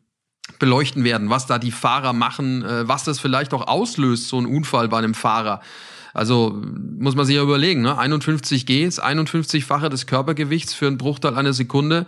[0.60, 4.46] beleuchten werden, was da die Fahrer machen, äh, was das vielleicht auch auslöst, so ein
[4.46, 5.60] Unfall bei einem Fahrer.
[6.14, 6.60] Also
[6.98, 7.98] muss man sich ja überlegen, ne?
[7.98, 12.06] 51 Gs, 51-fache des Körpergewichts für einen Bruchteil einer Sekunde.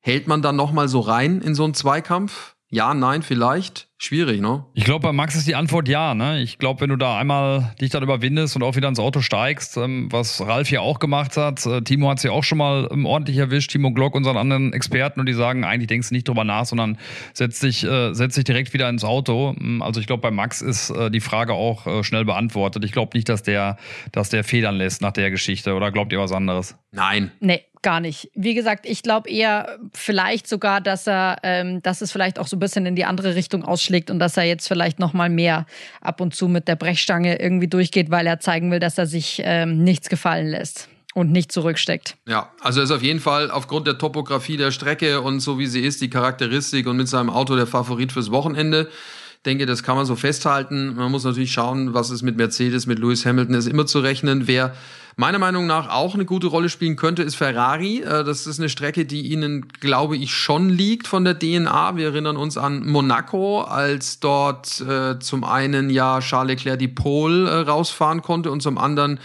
[0.00, 2.54] Hält man dann nochmal so rein in so einen Zweikampf?
[2.70, 3.88] Ja, nein, vielleicht.
[4.00, 4.64] Schwierig, ne?
[4.74, 6.14] Ich glaube, bei Max ist die Antwort ja.
[6.14, 6.40] Ne?
[6.40, 9.76] Ich glaube, wenn du da einmal dich dann überwindest und auch wieder ins Auto steigst,
[9.76, 12.88] ähm, was Ralf ja auch gemacht hat, äh, Timo hat es ja auch schon mal
[12.92, 16.28] ähm, ordentlich erwischt, Timo Glock, unseren anderen Experten, und die sagen, eigentlich denkst du nicht
[16.28, 16.96] drüber nach, sondern
[17.32, 19.56] setz dich, äh, setz dich direkt wieder ins Auto.
[19.58, 22.84] Ähm, also ich glaube, bei Max ist äh, die Frage auch äh, schnell beantwortet.
[22.84, 23.78] Ich glaube nicht, dass der,
[24.12, 25.74] dass der federn lässt nach der Geschichte.
[25.74, 26.76] Oder glaubt ihr was anderes?
[26.92, 27.32] Nein.
[27.40, 28.30] Nee, gar nicht.
[28.34, 32.56] Wie gesagt, ich glaube eher vielleicht sogar, dass er, ähm, dass es vielleicht auch so
[32.56, 35.66] ein bisschen in die andere Richtung ausschlägt und dass er jetzt vielleicht noch mal mehr
[36.00, 39.40] ab und zu mit der Brechstange irgendwie durchgeht, weil er zeigen will, dass er sich
[39.44, 42.16] ähm, nichts gefallen lässt und nicht zurücksteckt.
[42.26, 45.80] Ja, also ist auf jeden Fall aufgrund der Topografie der Strecke und so wie sie
[45.80, 48.88] ist, die Charakteristik und mit seinem Auto der Favorit fürs Wochenende.
[49.36, 50.96] Ich denke, das kann man so festhalten.
[50.96, 54.46] Man muss natürlich schauen, was ist mit Mercedes, mit Lewis Hamilton, ist immer zu rechnen.
[54.46, 54.74] Wer
[55.18, 58.02] meiner Meinung nach auch eine gute Rolle spielen könnte, ist Ferrari.
[58.02, 61.96] Äh, das ist eine Strecke, die ihnen, glaube ich, schon liegt von der DNA.
[61.96, 67.50] Wir erinnern uns an Monaco, als dort äh, zum einen ja Charles Leclerc die Pole
[67.50, 69.18] äh, rausfahren konnte und zum anderen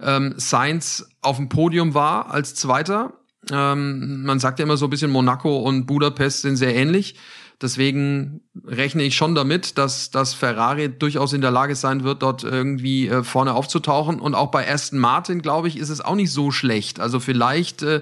[0.00, 3.12] ähm, Sainz auf dem Podium war als Zweiter.
[3.50, 7.16] Ähm, man sagt ja immer so ein bisschen, Monaco und Budapest sind sehr ähnlich.
[7.62, 12.42] Deswegen rechne ich schon damit, dass, dass Ferrari durchaus in der Lage sein wird, dort
[12.42, 14.18] irgendwie äh, vorne aufzutauchen.
[14.18, 17.00] Und auch bei Aston Martin, glaube ich, ist es auch nicht so schlecht.
[17.00, 18.00] Also vielleicht äh,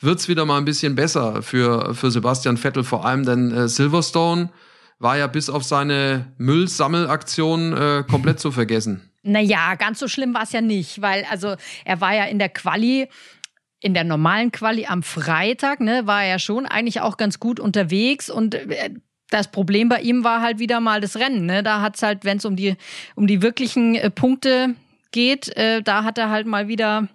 [0.00, 4.50] wird's wieder mal ein bisschen besser für, für Sebastian Vettel vor allem, denn äh, Silverstone
[4.98, 9.10] war ja bis auf seine Müllsammelaktion äh, komplett zu vergessen.
[9.22, 12.48] Naja, ganz so schlimm war es ja nicht, weil also er war ja in der
[12.48, 13.08] Quali
[13.86, 18.28] in der normalen Quali am Freitag, ne, war er schon eigentlich auch ganz gut unterwegs
[18.28, 18.90] und äh,
[19.30, 21.46] das Problem bei ihm war halt wieder mal das Rennen.
[21.46, 21.62] Ne?
[21.62, 22.76] Da hat's halt, wenn es um die,
[23.14, 24.74] um die wirklichen äh, Punkte
[25.16, 27.08] geht, äh, da hat er halt mal wieder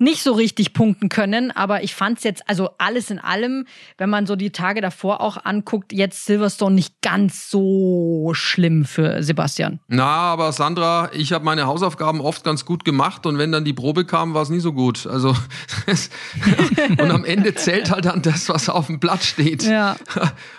[0.00, 1.50] nicht so richtig punkten können.
[1.50, 3.64] Aber ich fand es jetzt, also alles in allem,
[3.96, 9.22] wenn man so die Tage davor auch anguckt, jetzt Silverstone nicht ganz so schlimm für
[9.22, 9.78] Sebastian.
[9.88, 13.72] Na, aber Sandra, ich habe meine Hausaufgaben oft ganz gut gemacht und wenn dann die
[13.72, 15.06] Probe kam, war es nie so gut.
[15.06, 15.34] Also
[16.98, 19.62] und am Ende zählt halt dann das, was auf dem Blatt steht.
[19.64, 19.96] Ja.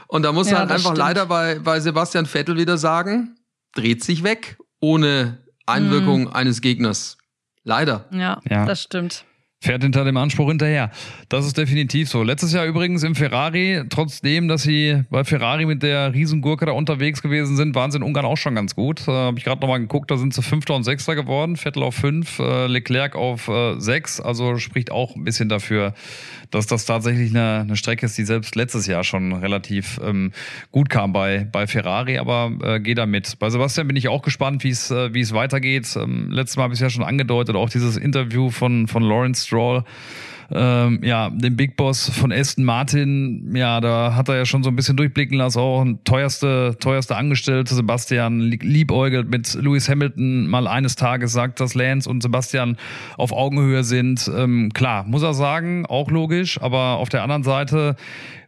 [0.07, 0.97] Und da muss Ja, halt einfach stimmt.
[0.97, 3.35] leider bei, bei Sebastian Vettel wieder sagen,
[3.73, 5.37] dreht sich weg ohne
[5.69, 6.27] Einwirkung Mhm.
[6.33, 7.17] eines Gegners.
[7.63, 8.05] Leider.
[8.11, 8.65] Ja, Ja.
[8.65, 9.25] das stimmt.
[9.61, 10.89] Fährt hinter dem Anspruch hinterher.
[11.27, 12.23] Das ist definitiv so.
[12.23, 17.21] Letztes Jahr übrigens im Ferrari, trotzdem, dass sie bei Ferrari mit der Riesengurke da unterwegs
[17.21, 19.05] gewesen sind, waren sie in Ungarn auch schon ganz gut.
[19.05, 21.57] Äh, Habe ich gerade nochmal geguckt, da sind sie Fünfter und Sechster geworden.
[21.57, 24.21] Vettel auf fünf, äh, Leclerc auf äh, sechs.
[24.21, 25.93] Also spricht auch ein bisschen dafür,
[26.51, 30.31] dass das tatsächlich eine, eine Strecke ist, die selbst letztes Jahr schon relativ ähm,
[30.71, 33.39] gut kam bei, bei Ferrari, aber äh, geh da mit.
[33.39, 35.95] Bei Sebastian bin ich auch gespannt, wie es äh, wie es weitergeht.
[35.95, 39.45] Ähm, letztes Mal habe ich es ja schon angedeutet, auch dieses Interview von, von Lawrence
[39.45, 39.83] Stroll.
[40.51, 44.69] Ähm, ja, dem Big Boss von Aston Martin, ja, da hat er ja schon so
[44.69, 50.47] ein bisschen durchblicken lassen, auch ein teuerste, teuerste Angestellte, Sebastian lieb- liebäugelt mit Lewis Hamilton
[50.47, 52.77] mal eines Tages sagt, dass Lance und Sebastian
[53.17, 54.29] auf Augenhöhe sind.
[54.35, 57.95] Ähm, klar, muss er sagen, auch logisch, aber auf der anderen Seite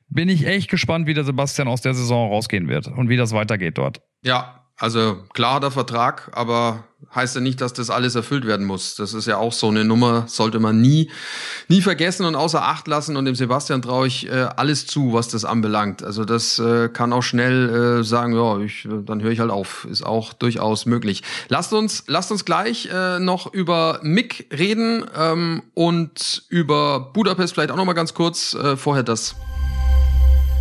[0.10, 3.32] bin ich echt gespannt, wie der Sebastian aus der Saison rausgehen wird und wie das
[3.32, 4.02] weitergeht dort.
[4.24, 8.66] Ja, also klar hat er Vertrag, aber heißt ja nicht, dass das alles erfüllt werden
[8.66, 8.96] muss.
[8.96, 11.12] Das ist ja auch so eine Nummer, sollte man nie,
[11.68, 13.16] nie vergessen und außer Acht lassen.
[13.16, 16.04] Und dem Sebastian traue ich äh, alles zu, was das anbelangt.
[16.04, 19.86] Also das äh, kann auch schnell äh, sagen, ja, ich, dann höre ich halt auf.
[19.86, 21.22] Ist auch durchaus möglich.
[21.48, 27.70] Lasst uns, lasst uns gleich äh, noch über Mick reden ähm, und über Budapest vielleicht
[27.70, 28.56] auch noch mal ganz kurz.
[28.56, 29.36] Äh, vorher das.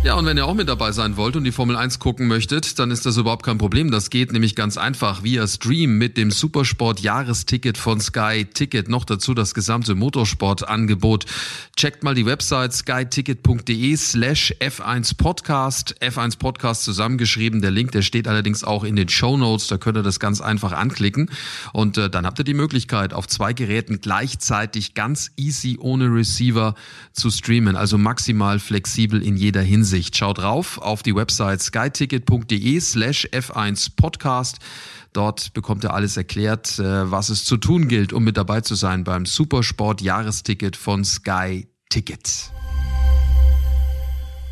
[0.03, 2.79] Ja, und wenn ihr auch mit dabei sein wollt und die Formel 1 gucken möchtet,
[2.79, 3.91] dann ist das überhaupt kein Problem.
[3.91, 8.89] Das geht nämlich ganz einfach via Stream mit dem Supersport Jahresticket von Sky Ticket.
[8.89, 11.27] Noch dazu das gesamte Motorsportangebot.
[11.75, 15.95] Checkt mal die Website skyticket.de slash F1 Podcast.
[16.01, 17.61] F1 Podcast zusammengeschrieben.
[17.61, 19.67] Der Link, der steht allerdings auch in den Show Notes.
[19.67, 21.29] Da könnt ihr das ganz einfach anklicken.
[21.73, 26.73] Und äh, dann habt ihr die Möglichkeit, auf zwei Geräten gleichzeitig ganz easy ohne Receiver
[27.13, 27.75] zu streamen.
[27.75, 29.90] Also maximal flexibel in jeder Hinsicht.
[29.91, 34.59] Schaut drauf auf die Website skyticket.de slash F1 Podcast.
[35.11, 38.75] Dort bekommt ihr alles erklärt, äh, was es zu tun gilt, um mit dabei zu
[38.75, 42.51] sein beim Supersport Jahresticket von Sky Ticket.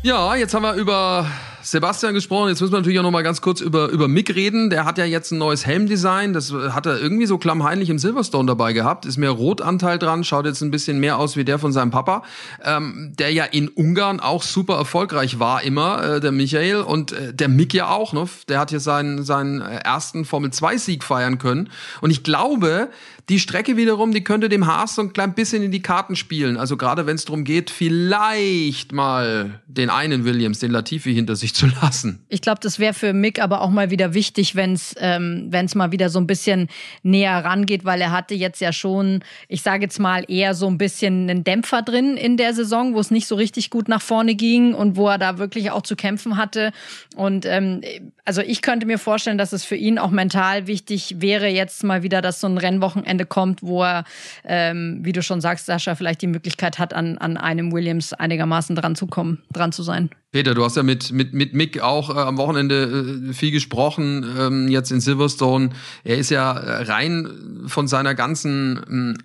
[0.02, 1.26] Ja, jetzt haben wir über
[1.62, 2.48] Sebastian gesprochen.
[2.48, 4.70] Jetzt müssen wir natürlich auch noch mal ganz kurz über, über Mick reden.
[4.70, 6.32] Der hat ja jetzt ein neues Helmdesign.
[6.32, 9.06] Das hat er irgendwie so klammheinlich im Silverstone dabei gehabt.
[9.06, 10.24] Ist mehr Rotanteil dran.
[10.24, 12.22] Schaut jetzt ein bisschen mehr aus wie der von seinem Papa.
[12.64, 16.80] Ähm, der ja in Ungarn auch super erfolgreich war immer, äh, der Michael.
[16.82, 18.12] Und äh, der Mick ja auch.
[18.12, 18.28] Ne?
[18.48, 21.70] Der hat hier seinen, seinen ersten Formel-2-Sieg feiern können.
[22.00, 22.88] Und ich glaube,
[23.30, 26.56] die Strecke wiederum, die könnte dem Haas so ein klein bisschen in die Karten spielen.
[26.56, 31.49] Also gerade wenn es darum geht, vielleicht mal den einen Williams, den Latifi hinter sich
[31.52, 32.24] zu lassen.
[32.28, 35.74] Ich glaube, das wäre für Mick aber auch mal wieder wichtig, wenn es ähm, wenn's
[35.74, 36.68] mal wieder so ein bisschen
[37.02, 40.78] näher rangeht, weil er hatte jetzt ja schon, ich sage jetzt mal, eher so ein
[40.78, 44.34] bisschen einen Dämpfer drin in der Saison, wo es nicht so richtig gut nach vorne
[44.34, 46.72] ging und wo er da wirklich auch zu kämpfen hatte.
[47.16, 47.80] Und ähm,
[48.24, 52.02] also ich könnte mir vorstellen, dass es für ihn auch mental wichtig wäre, jetzt mal
[52.02, 54.04] wieder, dass so ein Rennwochenende kommt, wo er,
[54.44, 58.76] ähm, wie du schon sagst, Sascha, vielleicht die Möglichkeit hat, an, an einem Williams einigermaßen
[58.76, 60.10] dran zu kommen, dran zu sein.
[60.32, 64.26] Peter, du hast ja mit, mit, mit Mick auch äh, am Wochenende äh, viel gesprochen,
[64.38, 65.70] ähm, jetzt in Silverstone.
[66.04, 69.16] Er ist ja äh, rein von seiner ganzen ähm,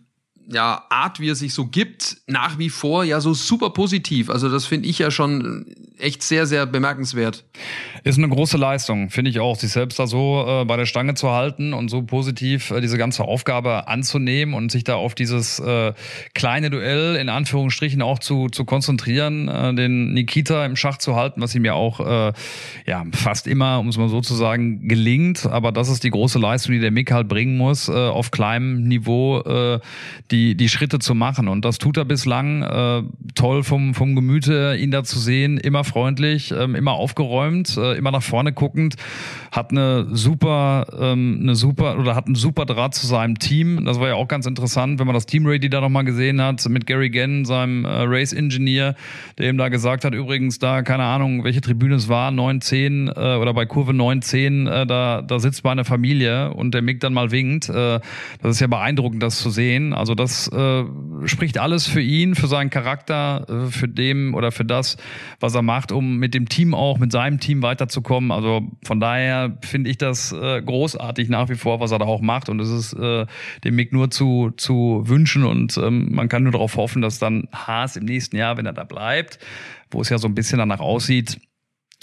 [0.47, 4.30] ja, Art, wie er sich so gibt, nach wie vor ja so super positiv.
[4.30, 5.65] Also das finde ich ja schon
[5.99, 7.45] echt sehr, sehr bemerkenswert.
[8.03, 11.15] Ist eine große Leistung, finde ich auch, sich selbst da so äh, bei der Stange
[11.15, 15.60] zu halten und so positiv äh, diese ganze Aufgabe anzunehmen und sich da auf dieses
[15.60, 15.93] äh,
[16.34, 21.41] kleine Duell in Anführungsstrichen auch zu, zu konzentrieren, äh, den Nikita im Schach zu halten,
[21.41, 22.34] was ihm ja auch äh,
[22.86, 25.45] ja fast immer, um es mal so zu sagen, gelingt.
[25.45, 28.84] Aber das ist die große Leistung, die der Mick halt bringen muss, äh, auf kleinem
[28.84, 29.79] Niveau äh,
[30.31, 31.47] die, die Schritte zu machen.
[31.47, 33.03] Und das tut er bislang äh,
[33.36, 38.12] toll vom, vom Gemüte, ihn da zu sehen, immer freundlich, ähm, immer aufgeräumt, äh, immer
[38.12, 38.95] nach vorne guckend,
[39.52, 43.86] hat eine super, ähm, eine super oder hat einen super Draht zu seinem Team.
[43.86, 46.67] Das war ja auch ganz interessant, wenn man das Team Ready da nochmal gesehen hat
[46.67, 48.95] mit Gary Gann, seinem äh, Race Engineer,
[49.38, 53.08] der ihm da gesagt hat, übrigens da, keine Ahnung, welche Tribüne es war, 9, 10
[53.08, 57.00] äh, oder bei Kurve 9, 10, äh, da, da sitzt meine Familie und der Mick
[57.00, 57.69] dann mal winkt.
[57.69, 58.02] Das
[58.43, 59.93] ist ja beeindruckend, das zu sehen.
[59.93, 60.50] Also das
[61.26, 64.98] spricht alles für ihn, für seinen Charakter, für dem oder für das,
[65.39, 68.31] was er macht, um mit dem Team auch, mit seinem Team weiterzukommen.
[68.31, 72.21] Also von daher finde ich das äh, großartig nach wie vor, was er da auch
[72.21, 72.49] macht.
[72.49, 73.25] Und es ist äh,
[73.63, 77.47] dem Mick nur zu, zu wünschen und ähm, man kann nur darauf hoffen, dass dann
[77.53, 79.39] Haas im nächsten Jahr, wenn er da bleibt,
[79.91, 81.39] wo es ja so ein bisschen danach aussieht,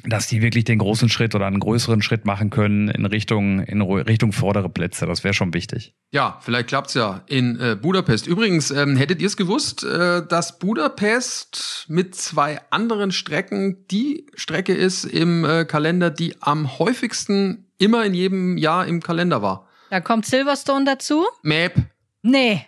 [0.05, 3.81] dass die wirklich den großen Schritt oder einen größeren Schritt machen können in Richtung, in
[3.83, 5.07] Richtung vordere Plätze.
[5.07, 5.95] Das wäre schon wichtig.
[6.11, 8.27] Ja, vielleicht klappt's ja in äh, Budapest.
[8.27, 14.75] Übrigens, ähm, hättet ihr es gewusst, äh, dass Budapest mit zwei anderen Strecken die Strecke
[14.75, 19.69] ist im äh, Kalender, die am häufigsten immer in jedem Jahr im Kalender war?
[19.91, 21.25] Da kommt Silverstone dazu?
[21.43, 21.75] Map.
[22.23, 22.65] Nee,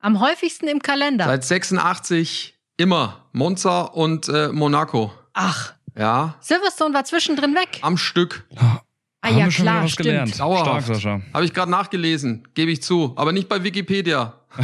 [0.00, 1.26] am häufigsten im Kalender.
[1.26, 5.12] Seit 86 immer Monza und äh, Monaco.
[5.34, 5.74] Ach.
[5.96, 6.34] Ja.
[6.40, 7.78] Silverstone war zwischendrin weg.
[7.82, 8.46] Am Stück.
[8.56, 8.80] Ah
[9.28, 10.06] Haben ja, wir schon klar, stimmt.
[10.08, 10.40] gelernt.
[10.40, 10.84] Dauerhaft.
[10.84, 11.20] Stark, Sascha.
[11.34, 13.12] Habe ich gerade nachgelesen, gebe ich zu.
[13.16, 14.34] Aber nicht bei Wikipedia.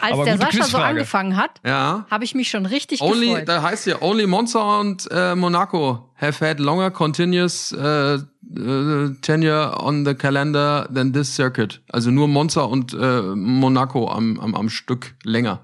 [0.00, 0.84] Als Aber der Sascha so Quizfrage.
[0.84, 2.06] angefangen hat, Ja.
[2.10, 3.48] habe ich mich schon richtig Only, gefreut.
[3.48, 8.20] da heißt ja, only Monza und äh, Monaco have had longer continuous äh, äh,
[9.22, 11.80] tenure on the calendar than this circuit.
[11.92, 15.60] Also nur Monza und äh, Monaco am, am, am Stück länger.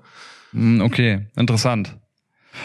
[0.52, 1.96] Hm, Okay, interessant.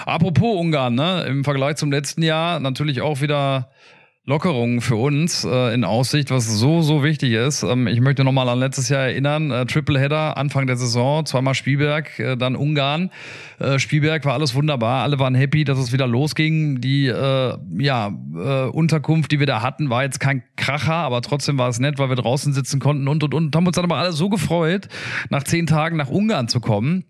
[0.06, 1.26] Apropos Ungarn, ne?
[1.28, 3.70] Im Vergleich zum letzten Jahr natürlich auch wieder
[4.28, 7.64] Lockerungen für uns äh, in Aussicht, was so, so wichtig ist.
[7.64, 12.20] Ähm, ich möchte nochmal an letztes Jahr erinnern, äh, Tripleheader, Anfang der Saison, zweimal Spielberg,
[12.20, 13.10] äh, dann Ungarn.
[13.58, 16.82] Äh, Spielberg war alles wunderbar, alle waren happy, dass es wieder losging.
[16.82, 21.58] Die äh, ja, äh, Unterkunft, die wir da hatten, war jetzt kein Kracher, aber trotzdem
[21.58, 23.96] war es nett, weil wir draußen sitzen konnten und und und haben uns dann aber
[23.96, 24.90] alle so gefreut,
[25.30, 27.06] nach zehn Tagen nach Ungarn zu kommen.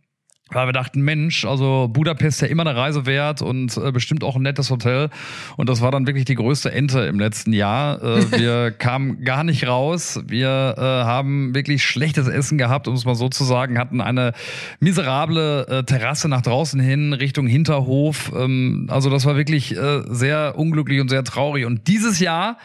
[0.51, 4.37] Weil wir dachten, Mensch, also Budapest ja immer eine Reise wert und äh, bestimmt auch
[4.37, 5.09] ein nettes Hotel.
[5.57, 8.01] Und das war dann wirklich die größte Ente im letzten Jahr.
[8.01, 10.21] Äh, wir kamen gar nicht raus.
[10.25, 14.31] Wir äh, haben wirklich schlechtes Essen gehabt, um es mal so zu sagen, hatten eine
[14.79, 18.31] miserable äh, Terrasse nach draußen hin, Richtung Hinterhof.
[18.33, 21.65] Ähm, also das war wirklich äh, sehr unglücklich und sehr traurig.
[21.65, 22.57] Und dieses Jahr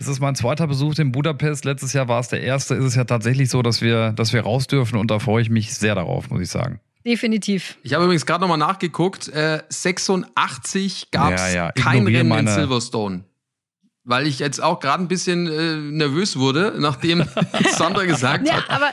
[0.00, 1.64] es ist mein zweiter Besuch in Budapest.
[1.64, 2.76] Letztes Jahr war es der erste.
[2.76, 5.50] Ist es ja tatsächlich so, dass wir, dass wir raus dürfen und da freue ich
[5.50, 6.78] mich sehr darauf, muss ich sagen.
[7.04, 7.78] Definitiv.
[7.82, 9.28] Ich habe übrigens gerade nochmal nachgeguckt.
[9.28, 13.24] Äh, 86 gab es Ja, ja, kein Rennen in meine- Silverstone.
[14.04, 17.24] Weil ich jetzt auch gerade ein bisschen äh, nervös wurde, nachdem
[17.76, 18.90] Sandra gesagt Ja, hat, aber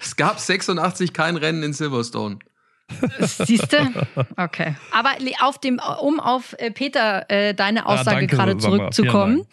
[0.00, 2.40] es gab 86 kein Rennen in Silverstone.
[3.20, 4.06] siehst du?
[4.36, 4.74] Okay.
[4.92, 9.46] Aber auf dem, um auf äh, Peter äh, deine Aussage danke, gerade zurückzukommen.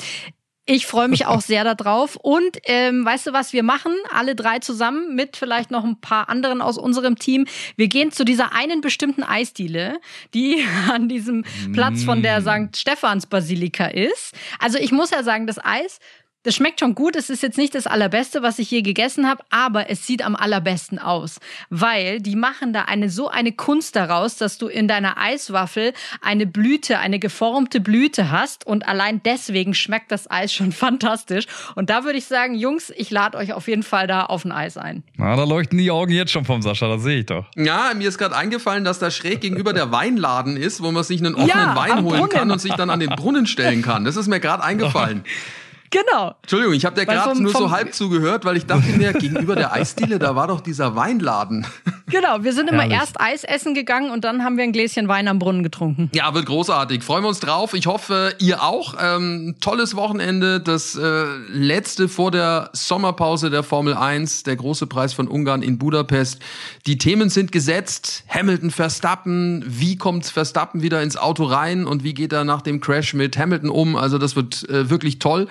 [0.66, 2.16] Ich freue mich auch sehr darauf.
[2.16, 3.92] Und ähm, weißt du, was wir machen?
[4.12, 7.46] Alle drei zusammen mit vielleicht noch ein paar anderen aus unserem Team.
[7.76, 10.00] Wir gehen zu dieser einen bestimmten Eisdiele,
[10.34, 12.70] die an diesem Platz von der Mm.
[12.70, 12.78] St.
[12.78, 14.34] Stephans Basilika ist.
[14.60, 16.00] Also ich muss ja sagen, das Eis
[16.44, 17.16] das schmeckt schon gut.
[17.16, 20.36] Es ist jetzt nicht das allerbeste, was ich je gegessen habe, aber es sieht am
[20.36, 25.18] allerbesten aus, weil die machen da eine so eine Kunst daraus, dass du in deiner
[25.18, 31.46] Eiswaffel eine Blüte, eine geformte Blüte hast und allein deswegen schmeckt das Eis schon fantastisch.
[31.76, 34.52] Und da würde ich sagen, Jungs, ich lade euch auf jeden Fall da auf ein
[34.52, 35.04] Eis ein.
[35.18, 37.46] Na, da leuchten die Augen jetzt schon vom Sascha, das sehe ich doch.
[37.56, 41.20] Ja, mir ist gerade eingefallen, dass da schräg gegenüber der Weinladen ist, wo man sich
[41.22, 42.30] einen offenen Ja, Wein holen Brunnen.
[42.30, 44.04] kann und sich dann an den Brunnen stellen kann.
[44.06, 45.24] Das ist mir gerade eingefallen.
[45.94, 46.34] Genau.
[46.42, 49.56] Entschuldigung, ich habe dir gerade vom- nur so halb zugehört, weil ich dachte mir, gegenüber
[49.56, 51.66] der Eisdiele, da war doch dieser Weinladen.
[52.08, 52.98] Genau, wir sind immer Herrlich.
[53.00, 56.12] erst Eis essen gegangen und dann haben wir ein Gläschen Wein am Brunnen getrunken.
[56.14, 57.02] Ja, wird großartig.
[57.02, 57.74] Freuen wir uns drauf.
[57.74, 58.94] Ich hoffe, ihr auch.
[59.02, 60.60] Ähm, tolles Wochenende.
[60.60, 65.80] Das äh, letzte vor der Sommerpause der Formel 1, der große Preis von Ungarn in
[65.80, 66.40] Budapest.
[66.86, 68.26] Die Themen sind gesetzt.
[68.30, 69.64] Hamilton, Verstappen.
[69.66, 73.38] Wie kommt Verstappen wieder ins Auto rein und wie geht er nach dem Crash mit
[73.40, 73.96] Hamilton um?
[73.96, 75.48] Also das wird äh, wirklich toll.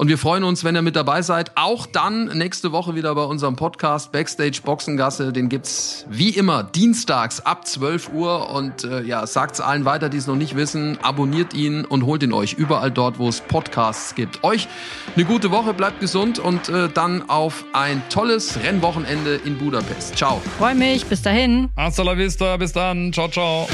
[0.00, 1.50] Und wir freuen uns, wenn ihr mit dabei seid.
[1.56, 5.30] Auch dann nächste Woche wieder bei unserem Podcast Backstage Boxengasse.
[5.30, 8.48] Den gibt's wie immer dienstags ab 12 Uhr.
[8.48, 10.96] Und äh, ja, sagt's allen weiter, die es noch nicht wissen.
[11.02, 14.42] Abonniert ihn und holt ihn euch überall dort, wo es Podcasts gibt.
[14.42, 14.68] Euch
[15.16, 20.16] eine gute Woche, bleibt gesund und äh, dann auf ein tolles Rennwochenende in Budapest.
[20.16, 20.40] Ciao.
[20.56, 21.04] Freue mich.
[21.04, 21.68] Bis dahin.
[21.76, 23.12] Hasta la vista, bis dann.
[23.12, 23.68] Ciao, ciao.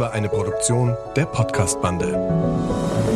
[0.00, 3.09] War eine Produktion der Podcast-Bande.